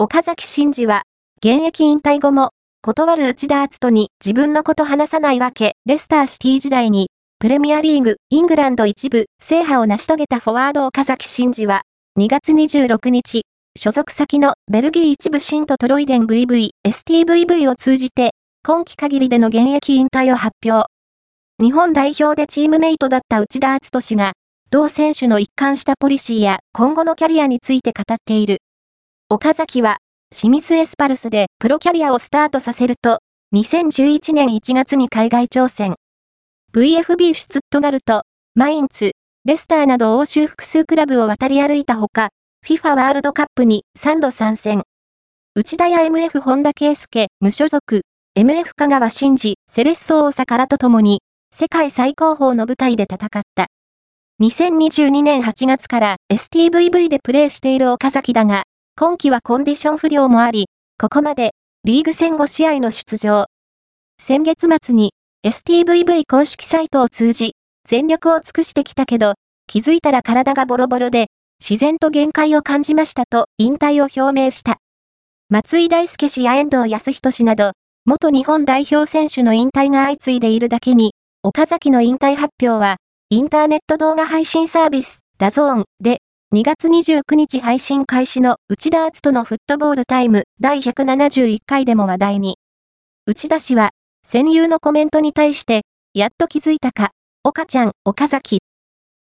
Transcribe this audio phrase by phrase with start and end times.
[0.00, 1.02] 岡崎慎司は、
[1.44, 2.50] 現役引退後も、
[2.82, 11.82] 断る内田篤人に自分のこと話さないわけ、レスターシティ時代に、プレミアリーグ、イングランド一部、制覇を成し遂げたフォワード岡崎慎司は、
[12.16, 13.42] 2月26日、
[13.76, 18.34] 所属先のベルギー一部シントトロイデン VV、STVV を通じて、
[18.64, 20.86] 今季限りでの現役引退を発表。
[21.60, 24.34] 日本代表でチームメイトだった内田篤人氏が、
[24.70, 28.58] 同選手の一貫したポリシーや今後のキャリアについて語っている。
[29.30, 29.98] 岡崎は、
[30.34, 33.18] 清水エスパルスでプロキャリアをスタートさせると、
[33.54, 35.96] 2011年1月に海外挑戦。
[36.72, 38.22] VFB シュツットガルト、
[38.54, 39.12] マインツ、
[39.44, 42.30] レスターなど欧州複数クラブを渡り歩いたほか、
[42.66, 44.84] FIFA ワールドカップに3度参戦。
[45.54, 48.00] 内田や MF 本田圭介、無所属、
[48.34, 51.20] MF 香川真司、セレッソ大阪らと共に、
[51.54, 53.66] 世界最高峰の舞台で戦った。
[54.40, 58.62] 2022年8月から STVV でプレーしている岡崎だが、
[59.00, 60.66] 今季はコンディション不良もあり、
[61.00, 61.52] ここまで
[61.84, 63.46] リーグ戦5試合の出場。
[64.20, 65.12] 先月末に
[65.46, 67.52] STVV 公式サイトを通じ、
[67.88, 69.34] 全力を尽くしてきたけど、
[69.68, 71.28] 気づいたら体がボロボロで、
[71.60, 74.78] 自然と限界を感じましたと引退を表明した。
[75.48, 81.12] 松井大輔氏や遠藤康人氏など、元日本代表選手の引退が相次いでいるだけに、
[81.44, 82.96] 岡崎の引退発表は、
[83.30, 86.18] インターネット動画配信サービス、ダゾーンで
[86.54, 92.56] 2月29日配信開始の内田篤人のフットボールタイム第171回でも話題に。
[93.26, 93.90] 内田氏は、
[94.26, 95.82] 戦友のコメントに対して、
[96.14, 97.10] やっと気づいたか、
[97.44, 98.60] 岡ちゃん、岡崎。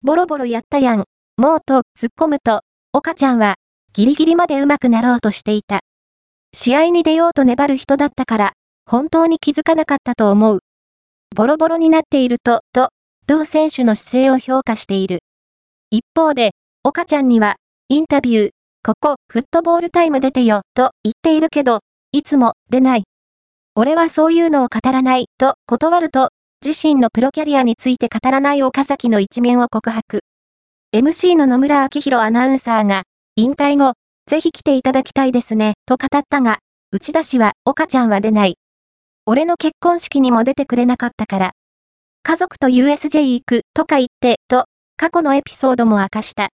[0.00, 2.60] ボロボロやったやん、もうと突っ込むと、
[2.92, 3.56] 岡ちゃんは、
[3.92, 5.80] ギリギリまで上手くなろうとしていた。
[6.54, 8.52] 試合に出ようと粘る人だったから、
[8.86, 10.60] 本当に気づかなかったと思う。
[11.34, 12.90] ボロボロになっていると、と、
[13.26, 15.18] 同選手の姿勢を評価している。
[15.90, 16.52] 一方で、
[16.88, 17.56] 岡ちゃんには、
[17.90, 18.50] インタビュー、
[18.82, 21.80] ここ、フットボールタイム出てよ、と言っているけど、
[22.12, 23.04] いつも、出ない。
[23.74, 26.30] 俺はそういうのを語らない、と断ると、
[26.64, 30.20] 自身のプロキャリアについて語らない岡崎の一面を告白。
[30.94, 33.02] MC の野村明宏アナウンサーが、
[33.36, 33.92] 引退後、
[34.26, 36.56] ぜひ来ていただきたいですね、と語ったが、
[36.90, 38.56] 内田氏は、岡ちゃんは出ない。
[39.26, 41.50] 俺の結婚式にも出てくれなかったから。
[42.22, 44.64] 家族と USJ 行く、とか言って、と、
[44.96, 46.48] 過去のエピソードも明かした。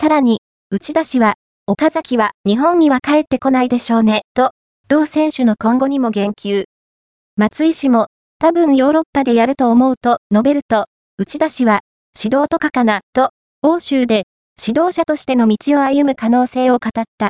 [0.00, 0.40] さらに、
[0.70, 1.34] 内田氏は、
[1.66, 4.52] 岡崎は日本には帰ってこないでしょうね、と、
[4.88, 6.64] 同選手の今後にも言及。
[7.36, 8.06] 松井氏も、
[8.38, 10.86] 多分ヨーロッパでやると思うと述べると、
[11.18, 11.80] 内田氏は、
[12.18, 13.28] 指導とかかな、と、
[13.60, 14.24] 欧州で
[14.58, 17.10] 指導者としての道を歩む可能性を語った。